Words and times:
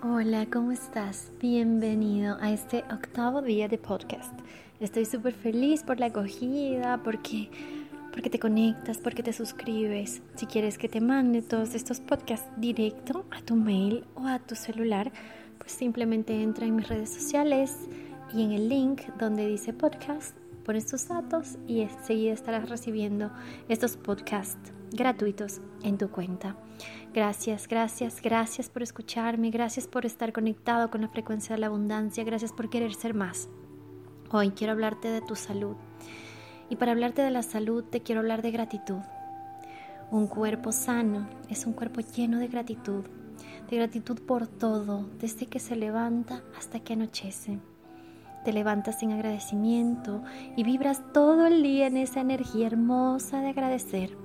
Hola, 0.00 0.46
¿cómo 0.46 0.70
estás? 0.70 1.32
Bienvenido 1.40 2.36
a 2.40 2.52
este 2.52 2.84
octavo 2.92 3.42
día 3.42 3.66
de 3.66 3.78
podcast. 3.78 4.32
Estoy 4.78 5.04
súper 5.04 5.34
feliz 5.34 5.82
por 5.82 5.98
la 5.98 6.06
acogida, 6.06 7.02
porque, 7.02 7.50
porque 8.12 8.30
te 8.30 8.38
conectas, 8.38 8.98
porque 8.98 9.24
te 9.24 9.32
suscribes. 9.32 10.22
Si 10.36 10.46
quieres 10.46 10.78
que 10.78 10.88
te 10.88 11.00
mande 11.00 11.42
todos 11.42 11.74
estos 11.74 11.98
podcasts 11.98 12.48
directo 12.58 13.24
a 13.32 13.42
tu 13.42 13.56
mail 13.56 14.04
o 14.14 14.24
a 14.28 14.38
tu 14.38 14.54
celular, 14.54 15.10
pues 15.58 15.72
simplemente 15.72 16.42
entra 16.42 16.64
en 16.64 16.76
mis 16.76 16.86
redes 16.86 17.10
sociales 17.10 17.74
y 18.32 18.44
en 18.44 18.52
el 18.52 18.68
link 18.68 19.02
donde 19.18 19.48
dice 19.48 19.72
podcast, 19.72 20.36
pones 20.68 20.84
tus 20.84 21.08
datos 21.08 21.56
y 21.66 21.80
enseguida 21.80 22.34
estarás 22.34 22.68
recibiendo 22.68 23.30
estos 23.70 23.96
podcasts 23.96 24.70
gratuitos 24.92 25.62
en 25.82 25.96
tu 25.96 26.10
cuenta. 26.10 26.56
Gracias, 27.14 27.66
gracias, 27.68 28.20
gracias 28.20 28.68
por 28.68 28.82
escucharme, 28.82 29.48
gracias 29.48 29.86
por 29.86 30.04
estar 30.04 30.30
conectado 30.30 30.90
con 30.90 31.00
la 31.00 31.08
frecuencia 31.08 31.54
de 31.54 31.60
la 31.62 31.68
abundancia, 31.68 32.22
gracias 32.22 32.52
por 32.52 32.68
querer 32.68 32.92
ser 32.92 33.14
más. 33.14 33.48
Hoy 34.30 34.50
quiero 34.50 34.74
hablarte 34.74 35.08
de 35.08 35.22
tu 35.22 35.36
salud. 35.36 35.74
Y 36.68 36.76
para 36.76 36.92
hablarte 36.92 37.22
de 37.22 37.30
la 37.30 37.42
salud 37.42 37.82
te 37.84 38.02
quiero 38.02 38.20
hablar 38.20 38.42
de 38.42 38.50
gratitud. 38.50 39.00
Un 40.10 40.26
cuerpo 40.26 40.72
sano 40.72 41.30
es 41.48 41.64
un 41.64 41.72
cuerpo 41.72 42.02
lleno 42.02 42.40
de 42.40 42.48
gratitud, 42.48 43.06
de 43.70 43.76
gratitud 43.78 44.20
por 44.20 44.46
todo, 44.46 45.08
desde 45.18 45.46
que 45.46 45.60
se 45.60 45.76
levanta 45.76 46.42
hasta 46.58 46.80
que 46.80 46.92
anochece. 46.92 47.58
Te 48.48 48.54
levantas 48.54 49.02
en 49.02 49.12
agradecimiento 49.12 50.22
y 50.56 50.62
vibras 50.62 51.02
todo 51.12 51.44
el 51.44 51.62
día 51.62 51.86
en 51.86 51.98
esa 51.98 52.22
energía 52.22 52.68
hermosa 52.68 53.42
de 53.42 53.50
agradecer 53.50 54.16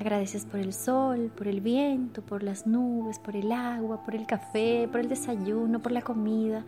Agradeces 0.00 0.46
por 0.46 0.58
el 0.58 0.72
sol, 0.72 1.30
por 1.36 1.46
el 1.46 1.60
viento, 1.60 2.22
por 2.22 2.42
las 2.42 2.66
nubes, 2.66 3.20
por 3.20 3.36
el 3.36 3.52
agua, 3.52 4.02
por 4.04 4.16
el 4.16 4.26
café, 4.26 4.88
por 4.90 4.98
el 4.98 5.08
desayuno, 5.08 5.78
por 5.78 5.92
la 5.92 6.02
comida. 6.02 6.64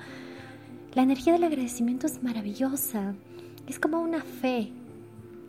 La 0.93 1.03
energía 1.03 1.33
del 1.33 1.43
agradecimiento 1.43 2.06
es 2.06 2.23
maravillosa. 2.23 3.14
Es 3.67 3.81
como 3.81 4.01
una 4.01 4.23
fe 4.23 4.70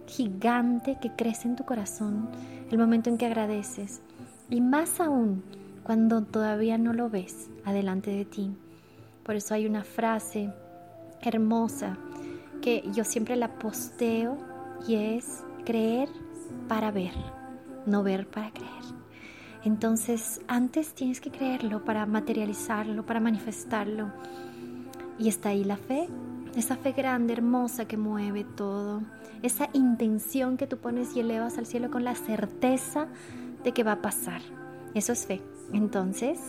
gigante 0.08 0.98
que 1.00 1.12
crece 1.12 1.48
en 1.48 1.58
tu 1.58 1.64
corazón 1.64 2.28
el 2.72 2.80
momento 2.80 3.12
en 3.12 3.20
que 3.20 3.28
agradeces. 3.28 4.02
Y 4.50 4.62
más 4.62 5.00
aún 5.00 5.44
cuando 5.84 6.24
todavía 6.24 6.80
no 6.80 6.92
lo 6.92 7.12
ves 7.12 7.52
adelante 7.66 8.10
de 8.10 8.26
ti. 8.26 8.52
Por 9.22 9.36
eso 9.36 9.54
hay 9.54 9.68
una 9.68 9.84
frase 9.84 10.52
hermosa 11.22 11.98
que 12.62 12.84
yo 12.94 13.04
siempre 13.04 13.36
la 13.36 13.60
posteo 13.60 14.38
y 14.88 14.96
es 14.96 15.44
creer 15.66 16.10
para 16.68 16.92
ver 16.92 17.14
no 17.86 18.04
ver 18.04 18.28
para 18.28 18.52
creer. 18.52 18.72
Entonces, 19.64 20.42
antes 20.48 20.94
tienes 20.94 21.22
que 21.22 21.32
creerlo 21.32 21.84
para 21.84 22.06
materializarlo, 22.06 23.06
para 23.06 23.20
manifestarlo. 23.20 24.12
Y 25.18 25.28
está 25.28 25.50
ahí 25.50 25.64
la 25.64 25.78
fe, 25.78 26.08
esa 26.56 26.76
fe 26.76 26.92
grande, 26.92 27.34
hermosa 27.34 27.86
que 27.86 27.98
mueve 27.98 28.44
todo, 28.44 29.02
esa 29.42 29.70
intención 29.74 30.58
que 30.58 30.68
tú 30.68 30.78
pones 30.78 31.16
y 31.16 31.22
elevas 31.22 31.58
al 31.58 31.66
cielo 31.66 31.90
con 31.90 32.04
la 32.04 32.16
certeza 32.16 33.08
de 33.64 33.72
que 33.72 33.84
va 33.84 33.94
a 33.94 34.02
pasar. 34.02 34.42
Eso 34.94 35.14
es 35.14 35.26
fe. 35.26 35.42
Entonces, 35.74 36.40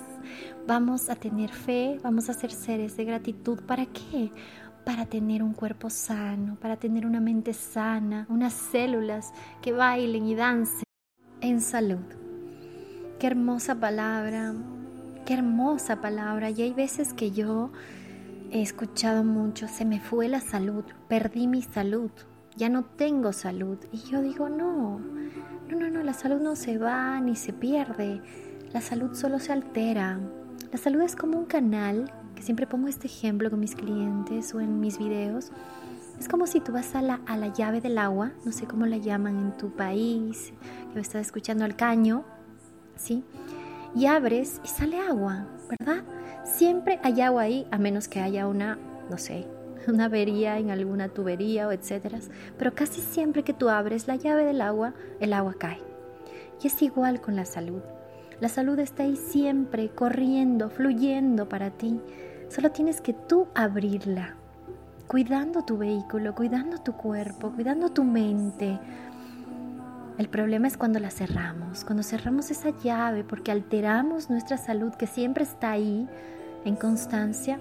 vamos 0.66 1.08
a 1.08 1.16
tener 1.16 1.50
fe, 1.50 1.98
vamos 2.02 2.28
a 2.28 2.34
ser 2.34 2.50
seres 2.50 2.96
de 2.96 3.04
gratitud. 3.04 3.60
¿Para 3.60 3.86
qué? 3.86 4.30
Para 4.84 5.06
tener 5.06 5.42
un 5.42 5.52
cuerpo 5.52 5.90
sano, 5.90 6.56
para 6.60 6.76
tener 6.76 7.06
una 7.06 7.20
mente 7.20 7.52
sana, 7.52 8.26
unas 8.28 8.52
células 8.52 9.32
que 9.62 9.72
bailen 9.72 10.26
y 10.26 10.34
dancen 10.34 10.84
en 11.40 11.60
salud. 11.60 12.04
Qué 13.18 13.26
hermosa 13.26 13.74
palabra, 13.74 14.54
qué 15.24 15.34
hermosa 15.34 16.00
palabra. 16.00 16.50
Y 16.50 16.62
hay 16.62 16.72
veces 16.72 17.14
que 17.14 17.30
yo 17.30 17.70
he 18.50 18.62
escuchado 18.62 19.24
mucho, 19.24 19.68
se 19.68 19.84
me 19.84 20.00
fue 20.00 20.28
la 20.28 20.40
salud, 20.40 20.84
perdí 21.08 21.46
mi 21.46 21.62
salud, 21.62 22.10
ya 22.56 22.68
no 22.68 22.84
tengo 22.84 23.32
salud. 23.32 23.78
Y 23.92 23.98
yo 24.10 24.22
digo, 24.22 24.48
no, 24.48 25.00
no, 25.68 25.78
no, 25.78 25.90
no, 25.90 26.02
la 26.02 26.12
salud 26.12 26.40
no 26.40 26.56
se 26.56 26.78
va 26.78 27.20
ni 27.20 27.36
se 27.36 27.52
pierde, 27.52 28.20
la 28.76 28.82
salud 28.82 29.14
solo 29.14 29.38
se 29.38 29.54
altera. 29.54 30.20
La 30.70 30.76
salud 30.76 31.00
es 31.00 31.16
como 31.16 31.38
un 31.38 31.46
canal, 31.46 32.12
que 32.34 32.42
siempre 32.42 32.66
pongo 32.66 32.88
este 32.88 33.06
ejemplo 33.06 33.48
con 33.48 33.58
mis 33.58 33.74
clientes 33.74 34.54
o 34.54 34.60
en 34.60 34.80
mis 34.80 34.98
videos. 34.98 35.50
Es 36.20 36.28
como 36.28 36.46
si 36.46 36.60
tú 36.60 36.72
vas 36.72 36.94
a 36.94 37.00
la, 37.00 37.22
a 37.24 37.38
la 37.38 37.50
llave 37.54 37.80
del 37.80 37.96
agua, 37.96 38.32
no 38.44 38.52
sé 38.52 38.66
cómo 38.66 38.84
la 38.84 38.98
llaman 38.98 39.38
en 39.38 39.56
tu 39.56 39.70
país, 39.70 40.52
que 40.90 40.94
me 40.94 41.00
estás 41.00 41.22
escuchando 41.22 41.64
al 41.64 41.74
caño, 41.74 42.26
¿sí? 42.96 43.24
Y 43.94 44.04
abres 44.04 44.60
y 44.62 44.68
sale 44.68 45.00
agua, 45.00 45.46
¿verdad? 45.70 46.04
Siempre 46.44 47.00
hay 47.02 47.22
agua 47.22 47.44
ahí, 47.44 47.66
a 47.70 47.78
menos 47.78 48.08
que 48.08 48.20
haya 48.20 48.46
una, 48.46 48.78
no 49.08 49.16
sé, 49.16 49.48
una 49.88 50.04
avería 50.04 50.58
en 50.58 50.68
alguna 50.68 51.08
tubería 51.08 51.66
o 51.66 51.72
etcétera. 51.72 52.18
Pero 52.58 52.74
casi 52.74 53.00
siempre 53.00 53.42
que 53.42 53.54
tú 53.54 53.70
abres 53.70 54.06
la 54.06 54.16
llave 54.16 54.44
del 54.44 54.60
agua, 54.60 54.92
el 55.18 55.32
agua 55.32 55.54
cae. 55.58 55.80
Y 56.62 56.66
es 56.66 56.82
igual 56.82 57.22
con 57.22 57.36
la 57.36 57.46
salud. 57.46 57.80
La 58.40 58.48
salud 58.48 58.78
está 58.78 59.04
ahí 59.04 59.16
siempre, 59.16 59.88
corriendo, 59.88 60.68
fluyendo 60.68 61.48
para 61.48 61.70
ti. 61.70 62.00
Solo 62.50 62.70
tienes 62.70 63.00
que 63.00 63.14
tú 63.14 63.48
abrirla, 63.54 64.34
cuidando 65.06 65.62
tu 65.62 65.78
vehículo, 65.78 66.34
cuidando 66.34 66.78
tu 66.78 66.92
cuerpo, 66.92 67.50
cuidando 67.50 67.90
tu 67.90 68.04
mente. 68.04 68.78
El 70.18 70.28
problema 70.28 70.66
es 70.66 70.76
cuando 70.76 70.98
la 70.98 71.10
cerramos, 71.10 71.84
cuando 71.84 72.02
cerramos 72.02 72.50
esa 72.50 72.70
llave 72.82 73.24
porque 73.24 73.52
alteramos 73.52 74.28
nuestra 74.30 74.58
salud 74.58 74.92
que 74.94 75.06
siempre 75.06 75.44
está 75.44 75.70
ahí 75.72 76.08
en 76.64 76.76
constancia 76.76 77.58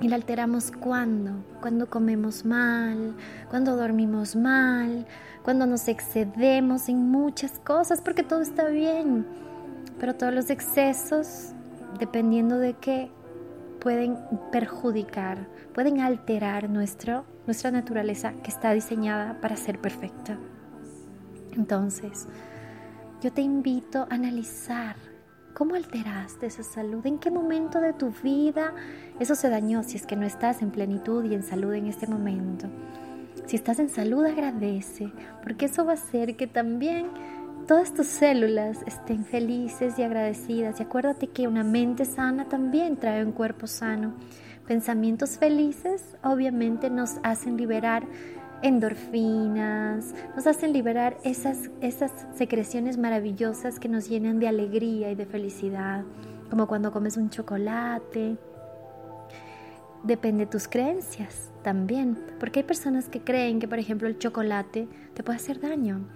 y 0.00 0.08
la 0.08 0.16
alteramos 0.16 0.70
cuando, 0.70 1.32
cuando 1.60 1.88
comemos 1.88 2.44
mal, 2.44 3.14
cuando 3.48 3.76
dormimos 3.76 4.34
mal, 4.36 5.06
cuando 5.42 5.66
nos 5.66 5.88
excedemos 5.88 6.88
en 6.88 7.10
muchas 7.10 7.58
cosas 7.60 8.00
porque 8.00 8.22
todo 8.22 8.40
está 8.40 8.66
bien, 8.68 9.26
pero 9.98 10.14
todos 10.14 10.34
los 10.34 10.50
excesos, 10.50 11.52
dependiendo 11.98 12.58
de 12.58 12.74
qué, 12.74 13.10
pueden 13.80 14.16
perjudicar, 14.50 15.46
pueden 15.74 16.00
alterar 16.00 16.70
nuestro, 16.70 17.26
nuestra 17.46 17.70
naturaleza 17.70 18.32
que 18.42 18.50
está 18.50 18.72
diseñada 18.72 19.40
para 19.40 19.56
ser 19.56 19.78
perfecta. 19.78 20.38
Entonces, 21.52 22.26
yo 23.20 23.32
te 23.32 23.42
invito 23.42 24.06
a 24.10 24.14
analizar 24.14 24.96
cómo 25.54 25.74
alteraste 25.76 26.46
esa 26.46 26.62
salud, 26.62 27.06
en 27.06 27.18
qué 27.18 27.30
momento 27.30 27.80
de 27.80 27.92
tu 27.92 28.10
vida 28.22 28.72
eso 29.20 29.34
se 29.34 29.48
dañó, 29.48 29.82
si 29.82 29.96
es 29.96 30.06
que 30.06 30.16
no 30.16 30.26
estás 30.26 30.62
en 30.62 30.70
plenitud 30.70 31.24
y 31.24 31.34
en 31.34 31.42
salud 31.42 31.72
en 31.74 31.86
este 31.86 32.06
momento. 32.06 32.68
Si 33.46 33.56
estás 33.56 33.78
en 33.78 33.88
salud, 33.88 34.24
agradece, 34.24 35.12
porque 35.42 35.66
eso 35.66 35.84
va 35.84 35.92
a 35.92 35.94
hacer 35.94 36.36
que 36.36 36.46
también 36.46 37.06
todas 37.66 37.94
tus 37.94 38.06
células 38.06 38.78
estén 38.86 39.24
felices 39.24 39.98
y 39.98 40.02
agradecidas. 40.02 40.80
Y 40.80 40.82
acuérdate 40.82 41.28
que 41.28 41.48
una 41.48 41.64
mente 41.64 42.04
sana 42.04 42.48
también 42.48 42.96
trae 42.96 43.24
un 43.24 43.32
cuerpo 43.32 43.66
sano. 43.66 44.14
Pensamientos 44.66 45.38
felices 45.38 46.16
obviamente 46.22 46.90
nos 46.90 47.16
hacen 47.22 47.56
liberar 47.56 48.06
endorfinas, 48.62 50.14
nos 50.34 50.46
hacen 50.46 50.72
liberar 50.72 51.18
esas, 51.22 51.70
esas 51.82 52.12
secreciones 52.34 52.96
maravillosas 52.96 53.78
que 53.78 53.88
nos 53.88 54.08
llenan 54.08 54.38
de 54.40 54.48
alegría 54.48 55.10
y 55.10 55.14
de 55.14 55.26
felicidad, 55.26 56.04
como 56.48 56.66
cuando 56.66 56.90
comes 56.90 57.18
un 57.18 57.28
chocolate. 57.28 58.38
Depende 60.02 60.46
de 60.46 60.50
tus 60.50 60.66
creencias 60.66 61.50
también, 61.62 62.18
porque 62.40 62.60
hay 62.60 62.64
personas 62.64 63.08
que 63.08 63.20
creen 63.20 63.58
que, 63.58 63.68
por 63.68 63.78
ejemplo, 63.78 64.08
el 64.08 64.18
chocolate 64.18 64.88
te 65.12 65.22
puede 65.22 65.36
hacer 65.36 65.60
daño. 65.60 66.06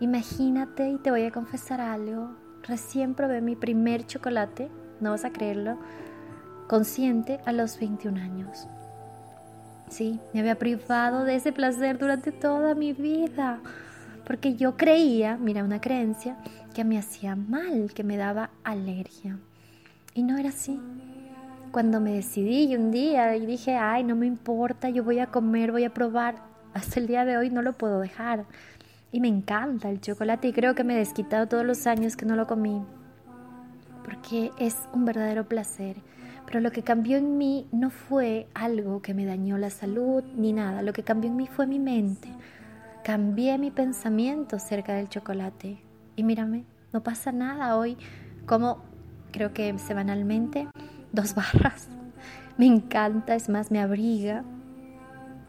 Imagínate 0.00 0.90
y 0.90 0.98
te 0.98 1.10
voy 1.10 1.24
a 1.24 1.32
confesar 1.32 1.80
algo. 1.80 2.30
Recién 2.62 3.14
probé 3.14 3.40
mi 3.40 3.56
primer 3.56 4.06
chocolate, 4.06 4.68
no 5.00 5.10
vas 5.10 5.24
a 5.24 5.30
creerlo, 5.30 5.78
consciente 6.68 7.40
a 7.46 7.52
los 7.52 7.78
21 7.80 8.20
años. 8.20 8.68
Sí, 9.90 10.20
me 10.32 10.40
había 10.40 10.56
privado 10.56 11.24
de 11.24 11.36
ese 11.36 11.52
placer 11.52 11.98
durante 11.98 12.30
toda 12.30 12.74
mi 12.74 12.92
vida, 12.92 13.58
porque 14.26 14.54
yo 14.54 14.76
creía, 14.76 15.36
mira, 15.36 15.64
una 15.64 15.80
creencia, 15.80 16.36
que 16.74 16.84
me 16.84 16.98
hacía 16.98 17.34
mal, 17.34 17.92
que 17.94 18.04
me 18.04 18.16
daba 18.16 18.50
alergia. 18.62 19.38
Y 20.14 20.22
no 20.22 20.36
era 20.36 20.50
así. 20.50 20.80
Cuando 21.72 22.00
me 22.00 22.12
decidí 22.12 22.74
un 22.76 22.90
día 22.90 23.34
y 23.36 23.46
dije, 23.46 23.76
ay, 23.76 24.04
no 24.04 24.14
me 24.14 24.26
importa, 24.26 24.90
yo 24.90 25.02
voy 25.02 25.18
a 25.18 25.26
comer, 25.26 25.72
voy 25.72 25.84
a 25.84 25.94
probar, 25.94 26.36
hasta 26.74 27.00
el 27.00 27.06
día 27.06 27.24
de 27.24 27.36
hoy 27.36 27.50
no 27.50 27.62
lo 27.62 27.72
puedo 27.72 27.98
dejar. 28.00 28.44
Y 29.10 29.20
me 29.20 29.28
encanta 29.28 29.88
el 29.88 30.00
chocolate 30.00 30.48
y 30.48 30.52
creo 30.52 30.74
que 30.74 30.84
me 30.84 30.94
he 30.94 30.98
desquitado 30.98 31.46
todos 31.46 31.64
los 31.64 31.86
años 31.86 32.16
que 32.16 32.26
no 32.26 32.36
lo 32.36 32.46
comí. 32.46 32.82
Porque 34.04 34.50
es 34.58 34.76
un 34.92 35.04
verdadero 35.04 35.48
placer. 35.48 35.96
Pero 36.46 36.60
lo 36.60 36.70
que 36.70 36.82
cambió 36.82 37.18
en 37.18 37.36
mí 37.36 37.66
no 37.72 37.90
fue 37.90 38.48
algo 38.54 39.02
que 39.02 39.14
me 39.14 39.26
dañó 39.26 39.58
la 39.58 39.70
salud 39.70 40.24
ni 40.34 40.52
nada. 40.52 40.82
Lo 40.82 40.92
que 40.92 41.02
cambió 41.02 41.30
en 41.30 41.36
mí 41.36 41.46
fue 41.46 41.66
mi 41.66 41.78
mente. 41.78 42.28
Cambié 43.04 43.58
mi 43.58 43.70
pensamiento 43.70 44.56
acerca 44.56 44.94
del 44.94 45.08
chocolate. 45.08 45.78
Y 46.16 46.24
mírame, 46.24 46.64
no 46.92 47.02
pasa 47.02 47.32
nada 47.32 47.76
hoy. 47.76 47.96
Como 48.46 48.78
creo 49.30 49.52
que 49.52 49.78
semanalmente 49.78 50.68
dos 51.12 51.34
barras. 51.36 51.88
Me 52.56 52.66
encanta, 52.66 53.34
es 53.34 53.48
más, 53.48 53.70
me 53.70 53.80
abriga, 53.80 54.42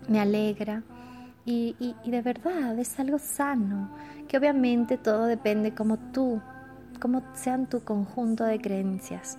me 0.07 0.19
alegra. 0.19 0.83
Y, 1.45 1.95
de 2.05 2.21
verdad 2.21 2.77
es 2.77 2.99
algo 2.99 3.17
sano, 3.17 3.89
que 4.27 4.37
obviamente 4.37 4.97
todo 4.97 5.25
depende 5.25 5.73
como 5.73 5.97
tú, 5.97 6.41
como 6.99 7.23
sean 7.33 7.67
tu 7.67 7.83
conjunto 7.83 8.43
de 8.43 8.59
creencias. 8.59 9.37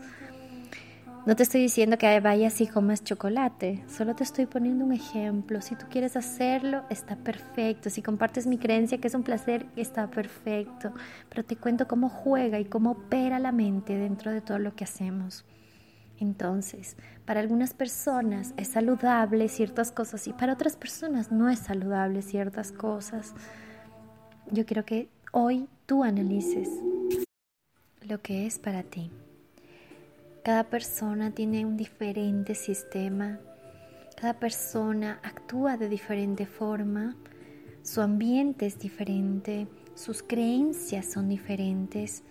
No 1.26 1.37
te 1.37 1.43
estoy 1.43 1.61
diciendo 1.61 1.99
que 1.99 2.19
vayas 2.19 2.61
y 2.62 2.67
comas 2.67 3.05
chocolate, 3.05 3.85
solo 3.88 4.17
te 4.17 4.25
estoy 4.25 4.47
poniendo 4.47 4.87
un 4.87 4.93
ejemplo. 4.93 5.61
Si 5.61 5.76
tú 5.76 5.85
quieres 5.91 6.17
hacerlo, 6.17 6.82
está 6.88 7.14
perfecto. 7.14 7.91
Si 7.91 8.00
compartes 8.00 8.46
mi 8.46 8.56
creencia 8.56 8.99
que 8.99 9.08
es 9.08 9.14
un 9.14 9.23
placer, 9.23 9.67
está 9.76 10.11
perfecto. 10.11 10.93
Pero 11.29 11.44
te 11.44 11.56
cuento 11.56 11.87
cómo 11.87 12.08
juega 12.08 12.58
y 12.58 12.64
cómo 12.64 12.93
opera 12.93 13.38
la 13.38 13.53
mente 13.53 13.96
dentro 13.96 14.32
de 14.32 14.41
todo 14.41 14.58
lo 14.58 14.75
que 14.75 14.85
hacemos. 14.85 15.44
Entonces, 16.20 16.96
para 17.25 17.40
algunas 17.40 17.72
personas 17.72 18.52
es 18.58 18.69
saludable 18.69 19.49
ciertas 19.49 19.90
cosas 19.90 20.28
y 20.28 20.34
para 20.34 20.52
otras 20.52 20.76
personas 20.76 21.32
no 21.32 21.49
es 21.49 21.61
saludable 21.61 22.20
ciertas 22.20 22.72
cosas. 22.72 23.34
Yo 24.50 24.67
quiero 24.67 24.84
que 24.84 25.08
hoy 25.32 25.67
tú 25.87 26.05
analices 26.05 26.69
lo 28.02 28.20
que 28.20 28.46
es 28.46 28.58
para 28.58 28.82
ti. 28.82 29.11
Cada 30.44 30.64
persona 30.64 31.31
tiene 31.31 31.64
un 31.64 31.76
diferente 31.76 32.55
sistema, 32.55 33.38
cada 34.20 34.34
persona 34.34 35.20
actúa 35.22 35.78
de 35.78 35.88
diferente 35.88 36.44
forma, 36.44 37.17
su 37.82 38.02
ambiente 38.02 38.67
es 38.67 38.78
diferente, 38.78 39.69
sus 39.94 40.22
creencias 40.22 41.12
son 41.12 41.28
diferentes. 41.31 42.22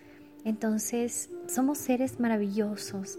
Entonces 0.44 1.28
somos 1.48 1.78
seres 1.78 2.20
maravillosos, 2.20 3.18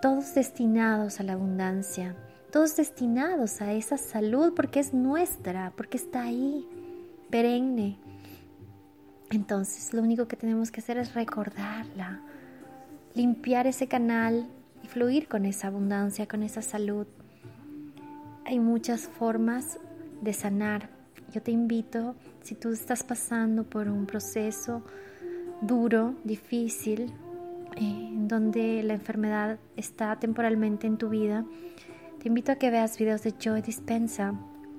todos 0.00 0.34
destinados 0.34 1.20
a 1.20 1.22
la 1.22 1.34
abundancia, 1.34 2.16
todos 2.50 2.76
destinados 2.76 3.60
a 3.60 3.72
esa 3.72 3.98
salud 3.98 4.52
porque 4.54 4.80
es 4.80 4.94
nuestra, 4.94 5.72
porque 5.76 5.96
está 5.96 6.22
ahí, 6.22 6.66
perenne. 7.30 7.98
Entonces 9.30 9.92
lo 9.92 10.02
único 10.02 10.28
que 10.28 10.36
tenemos 10.36 10.70
que 10.70 10.80
hacer 10.80 10.98
es 10.98 11.14
recordarla 11.14 12.22
limpiar 13.18 13.66
ese 13.66 13.88
canal 13.88 14.48
y 14.84 14.86
fluir 14.86 15.26
con 15.26 15.44
esa 15.44 15.66
abundancia, 15.66 16.28
con 16.28 16.44
esa 16.44 16.62
salud. 16.62 17.06
Hay 18.44 18.60
muchas 18.60 19.08
formas 19.08 19.78
de 20.22 20.32
sanar. 20.32 20.88
Yo 21.32 21.42
te 21.42 21.50
invito, 21.50 22.14
si 22.42 22.54
tú 22.54 22.72
estás 22.72 23.02
pasando 23.02 23.64
por 23.64 23.88
un 23.88 24.06
proceso 24.06 24.84
duro, 25.60 26.14
difícil, 26.22 27.12
donde 27.80 28.82
la 28.82 28.94
enfermedad 28.94 29.58
está 29.76 30.16
temporalmente 30.16 30.86
en 30.86 30.98
tu 30.98 31.08
vida, 31.08 31.44
te 32.20 32.28
invito 32.28 32.52
a 32.52 32.56
que 32.56 32.70
veas 32.70 32.98
videos 32.98 33.22
de 33.22 33.34
Joe 33.42 33.62
Dispensa, 33.62 34.34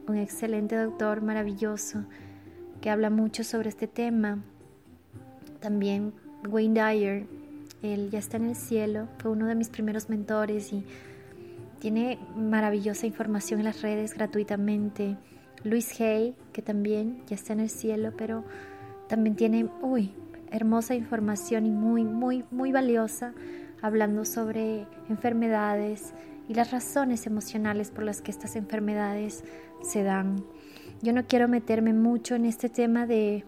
un 0.07 0.17
excelente 0.17 0.75
doctor 0.75 1.21
maravilloso 1.21 2.03
que 2.81 2.89
habla 2.89 3.09
mucho 3.09 3.43
sobre 3.43 3.69
este 3.69 3.87
tema. 3.87 4.39
También 5.59 6.13
Wayne 6.47 6.81
Dyer, 6.81 7.27
él 7.81 8.09
ya 8.09 8.19
está 8.19 8.37
en 8.37 8.49
el 8.49 8.55
cielo, 8.55 9.07
fue 9.19 9.31
uno 9.31 9.45
de 9.47 9.55
mis 9.55 9.69
primeros 9.69 10.09
mentores 10.09 10.73
y 10.73 10.85
tiene 11.79 12.19
maravillosa 12.35 13.07
información 13.07 13.59
en 13.59 13.65
las 13.65 13.81
redes 13.81 14.13
gratuitamente. 14.13 15.17
Luis 15.63 15.99
Hay, 16.01 16.35
que 16.53 16.61
también 16.61 17.21
ya 17.27 17.35
está 17.35 17.53
en 17.53 17.61
el 17.61 17.69
cielo, 17.69 18.13
pero 18.17 18.43
también 19.07 19.35
tiene, 19.35 19.69
uy, 19.81 20.13
hermosa 20.51 20.95
información 20.95 21.65
y 21.65 21.71
muy, 21.71 22.03
muy, 22.03 22.43
muy 22.51 22.71
valiosa, 22.71 23.33
hablando 23.81 24.25
sobre 24.25 24.87
enfermedades 25.09 26.13
y 26.47 26.53
las 26.53 26.71
razones 26.71 27.27
emocionales 27.27 27.91
por 27.91 28.03
las 28.03 28.21
que 28.21 28.31
estas 28.31 28.55
enfermedades 28.55 29.43
se 29.83 30.03
dan. 30.03 30.43
Yo 31.01 31.13
no 31.13 31.25
quiero 31.25 31.47
meterme 31.47 31.93
mucho 31.93 32.35
en 32.35 32.45
este 32.45 32.69
tema 32.69 33.05
de 33.05 33.45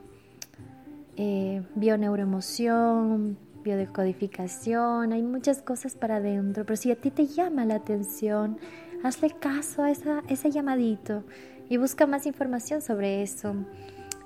eh, 1.17 1.63
bioneuroemoción, 1.75 3.37
biodecodificación, 3.63 5.13
hay 5.13 5.21
muchas 5.21 5.61
cosas 5.61 5.95
para 5.95 6.17
adentro, 6.17 6.65
pero 6.65 6.77
si 6.77 6.91
a 6.91 6.95
ti 6.95 7.11
te 7.11 7.27
llama 7.27 7.65
la 7.65 7.75
atención, 7.75 8.57
hazle 9.03 9.31
caso 9.31 9.83
a 9.83 9.91
esa, 9.91 10.23
ese 10.27 10.51
llamadito 10.51 11.23
y 11.69 11.77
busca 11.77 12.07
más 12.07 12.25
información 12.25 12.81
sobre 12.81 13.21
eso. 13.21 13.55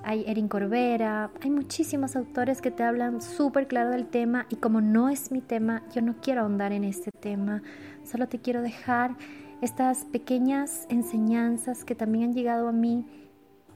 Hay 0.07 0.23
Erin 0.27 0.47
Corbera, 0.47 1.31
hay 1.41 1.49
muchísimos 1.49 2.15
autores 2.15 2.61
que 2.61 2.69
te 2.69 2.83
hablan 2.83 3.23
súper 3.23 3.67
claro 3.67 3.89
del 3.89 4.05
tema 4.05 4.45
y 4.51 4.57
como 4.57 4.79
no 4.79 5.09
es 5.09 5.31
mi 5.31 5.41
tema, 5.41 5.81
yo 5.95 6.03
no 6.03 6.17
quiero 6.21 6.41
ahondar 6.41 6.73
en 6.73 6.83
este 6.83 7.09
tema, 7.09 7.63
solo 8.03 8.27
te 8.27 8.37
quiero 8.37 8.61
dejar 8.61 9.15
estas 9.63 10.05
pequeñas 10.05 10.85
enseñanzas 10.89 11.83
que 11.83 11.95
también 11.95 12.25
han 12.25 12.33
llegado 12.33 12.67
a 12.67 12.71
mí 12.71 13.07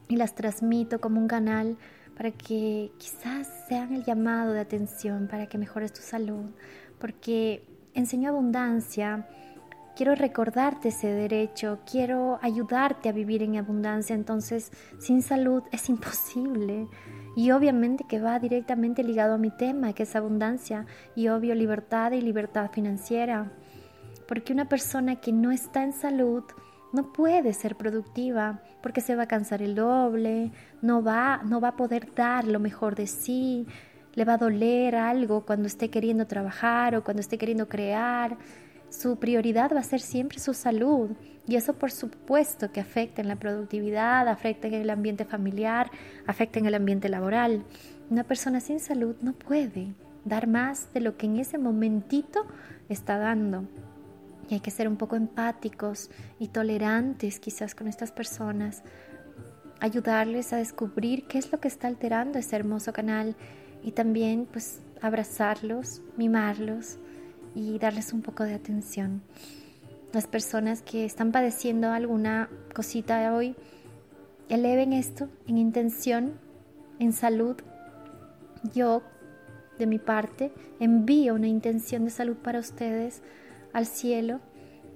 y 0.07 0.17
las 0.17 0.35
transmito 0.35 1.01
como 1.01 1.19
un 1.19 1.27
canal 1.27 1.77
para 2.15 2.29
que 2.29 2.91
quizás 2.99 3.47
sean 3.67 3.95
el 3.95 4.03
llamado 4.03 4.53
de 4.53 4.59
atención 4.59 5.27
para 5.27 5.47
que 5.47 5.57
mejores 5.57 5.93
tu 5.93 6.01
salud, 6.01 6.45
porque 6.99 7.63
enseño 7.95 8.29
abundancia, 8.29 9.27
quiero 9.99 10.15
recordarte 10.15 10.87
ese 10.87 11.07
derecho, 11.07 11.79
quiero 11.85 12.39
ayudarte 12.41 13.09
a 13.09 13.11
vivir 13.11 13.43
en 13.43 13.57
abundancia, 13.57 14.15
entonces 14.15 14.71
sin 14.97 15.21
salud 15.21 15.61
es 15.73 15.89
imposible. 15.89 16.87
Y 17.35 17.51
obviamente 17.51 18.05
que 18.07 18.21
va 18.21 18.39
directamente 18.39 19.03
ligado 19.03 19.33
a 19.33 19.37
mi 19.37 19.51
tema, 19.51 19.91
que 19.91 20.03
es 20.03 20.15
abundancia, 20.15 20.85
y 21.17 21.27
obvio 21.27 21.53
libertad 21.53 22.13
y 22.13 22.21
libertad 22.21 22.71
financiera. 22.71 23.51
Porque 24.25 24.53
una 24.53 24.69
persona 24.69 25.17
que 25.17 25.33
no 25.33 25.51
está 25.51 25.83
en 25.83 25.91
salud, 25.91 26.45
no 26.93 27.11
puede 27.11 27.51
ser 27.51 27.75
productiva 27.75 28.61
porque 28.81 29.01
se 29.01 29.17
va 29.17 29.23
a 29.23 29.27
cansar 29.27 29.61
el 29.61 29.75
doble, 29.75 30.53
no 30.81 31.03
va, 31.03 31.41
no 31.43 31.59
va 31.59 31.67
a 31.67 31.75
poder 31.75 32.15
dar 32.15 32.47
lo 32.47 32.61
mejor 32.61 32.95
de 32.95 33.05
sí, 33.05 33.67
le 34.13 34.23
va 34.23 34.35
a 34.35 34.37
doler 34.37 34.95
algo 34.95 35.45
cuando 35.45 35.67
esté 35.67 35.89
queriendo 35.89 36.25
trabajar 36.25 36.95
o 36.95 37.03
cuando 37.03 37.19
esté 37.19 37.37
queriendo 37.37 37.67
crear. 37.67 38.37
Su 38.89 39.17
prioridad 39.17 39.71
va 39.73 39.81
a 39.81 39.83
ser 39.83 39.99
siempre 39.99 40.39
su 40.39 40.53
salud 40.53 41.11
y 41.47 41.55
eso 41.55 41.73
por 41.73 41.91
supuesto 41.91 42.71
que 42.71 42.79
afecta 42.79 43.21
en 43.21 43.27
la 43.27 43.35
productividad, 43.35 44.27
afecta 44.27 44.67
en 44.67 44.73
el 44.73 44.89
ambiente 44.89 45.25
familiar, 45.25 45.91
afecta 46.25 46.59
en 46.59 46.65
el 46.65 46.75
ambiente 46.75 47.07
laboral. 47.07 47.63
Una 48.09 48.23
persona 48.23 48.59
sin 48.59 48.79
salud 48.79 49.15
no 49.21 49.33
puede 49.33 49.93
dar 50.25 50.47
más 50.47 50.91
de 50.93 51.01
lo 51.01 51.17
que 51.17 51.27
en 51.27 51.37
ese 51.37 51.59
momentito 51.59 52.45
está 52.89 53.19
dando. 53.19 53.63
Y 54.49 54.55
hay 54.55 54.59
que 54.59 54.71
ser 54.71 54.87
un 54.87 54.97
poco 54.97 55.15
empáticos 55.15 56.09
y 56.39 56.47
tolerantes 56.47 57.39
quizás 57.39 57.75
con 57.75 57.87
estas 57.87 58.11
personas, 58.11 58.81
ayudarles 59.79 60.51
a 60.51 60.57
descubrir 60.57 61.25
qué 61.27 61.37
es 61.37 61.51
lo 61.51 61.59
que 61.59 61.67
está 61.67 61.87
alterando 61.87 62.39
ese 62.39 62.55
hermoso 62.55 62.91
canal 62.91 63.35
y 63.83 63.91
también 63.91 64.47
pues 64.51 64.81
abrazarlos, 65.01 66.01
mimarlos 66.17 66.97
y 67.55 67.77
darles 67.79 68.13
un 68.13 68.21
poco 68.21 68.43
de 68.43 68.53
atención. 68.53 69.21
Las 70.13 70.27
personas 70.27 70.81
que 70.81 71.05
están 71.05 71.31
padeciendo 71.31 71.91
alguna 71.91 72.49
cosita 72.73 73.33
hoy, 73.33 73.55
eleven 74.49 74.93
esto 74.93 75.29
en 75.47 75.57
intención, 75.57 76.33
en 76.99 77.13
salud. 77.13 77.55
Yo, 78.73 79.03
de 79.77 79.85
mi 79.85 79.99
parte, 79.99 80.51
envío 80.79 81.35
una 81.35 81.47
intención 81.47 82.05
de 82.05 82.09
salud 82.09 82.37
para 82.37 82.59
ustedes 82.59 83.21
al 83.73 83.85
cielo 83.85 84.39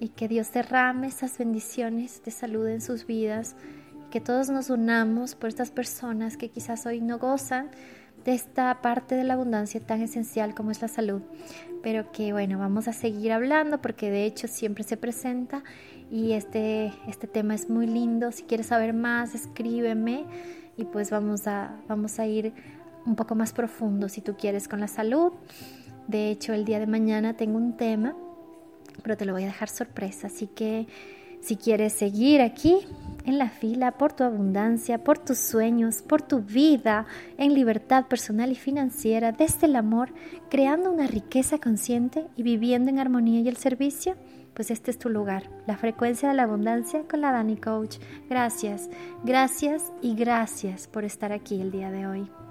y 0.00 0.08
que 0.08 0.28
Dios 0.28 0.52
derrame 0.52 1.06
esas 1.06 1.38
bendiciones 1.38 2.22
de 2.24 2.30
salud 2.30 2.66
en 2.66 2.80
sus 2.80 3.06
vidas, 3.06 3.54
que 4.10 4.20
todos 4.20 4.50
nos 4.50 4.70
unamos 4.70 5.34
por 5.34 5.48
estas 5.48 5.70
personas 5.70 6.36
que 6.36 6.50
quizás 6.50 6.86
hoy 6.86 7.00
no 7.00 7.18
gozan 7.18 7.70
de 8.24 8.32
esta 8.32 8.80
parte 8.80 9.14
de 9.14 9.24
la 9.24 9.34
abundancia 9.34 9.80
tan 9.80 10.00
esencial 10.00 10.54
como 10.54 10.70
es 10.70 10.80
la 10.82 10.88
salud, 10.88 11.22
pero 11.82 12.10
que 12.12 12.32
bueno, 12.32 12.58
vamos 12.58 12.88
a 12.88 12.92
seguir 12.92 13.32
hablando 13.32 13.80
porque 13.80 14.10
de 14.10 14.24
hecho 14.24 14.48
siempre 14.48 14.84
se 14.84 14.96
presenta 14.96 15.62
y 16.10 16.32
este, 16.32 16.92
este 17.06 17.26
tema 17.26 17.54
es 17.54 17.68
muy 17.68 17.86
lindo, 17.86 18.32
si 18.32 18.44
quieres 18.44 18.66
saber 18.66 18.94
más, 18.94 19.34
escríbeme 19.34 20.24
y 20.76 20.84
pues 20.84 21.10
vamos 21.10 21.46
a, 21.46 21.76
vamos 21.88 22.18
a 22.18 22.26
ir 22.26 22.52
un 23.06 23.16
poco 23.16 23.34
más 23.34 23.52
profundo 23.52 24.08
si 24.08 24.20
tú 24.20 24.36
quieres 24.36 24.68
con 24.68 24.80
la 24.80 24.88
salud. 24.88 25.32
De 26.08 26.30
hecho, 26.30 26.52
el 26.52 26.64
día 26.64 26.78
de 26.78 26.86
mañana 26.86 27.34
tengo 27.34 27.56
un 27.56 27.76
tema 27.76 28.14
pero 29.02 29.16
te 29.16 29.24
lo 29.24 29.32
voy 29.32 29.42
a 29.44 29.46
dejar 29.46 29.68
sorpresa. 29.68 30.28
Así 30.28 30.46
que 30.46 30.86
si 31.44 31.56
quieres 31.56 31.92
seguir 31.92 32.40
aquí 32.40 32.78
en 33.26 33.38
la 33.38 33.50
fila 33.50 33.92
por 33.92 34.12
tu 34.14 34.24
abundancia, 34.24 35.04
por 35.04 35.18
tus 35.18 35.38
sueños, 35.38 36.00
por 36.00 36.22
tu 36.22 36.40
vida 36.40 37.06
en 37.36 37.54
libertad 37.54 38.06
personal 38.06 38.50
y 38.50 38.54
financiera, 38.54 39.32
desde 39.32 39.66
el 39.66 39.76
amor, 39.76 40.10
creando 40.50 40.90
una 40.90 41.06
riqueza 41.06 41.58
consciente 41.58 42.26
y 42.36 42.42
viviendo 42.42 42.90
en 42.90 42.98
armonía 42.98 43.40
y 43.40 43.48
el 43.48 43.58
servicio, 43.58 44.14
pues 44.54 44.70
este 44.70 44.90
es 44.90 44.98
tu 44.98 45.10
lugar, 45.10 45.50
la 45.66 45.76
frecuencia 45.76 46.30
de 46.30 46.34
la 46.34 46.44
abundancia 46.44 47.02
con 47.10 47.20
la 47.20 47.32
Dani 47.32 47.56
Coach. 47.56 47.96
Gracias, 48.30 48.88
gracias 49.22 49.92
y 50.00 50.14
gracias 50.14 50.86
por 50.86 51.04
estar 51.04 51.32
aquí 51.32 51.60
el 51.60 51.70
día 51.70 51.90
de 51.90 52.06
hoy. 52.06 52.43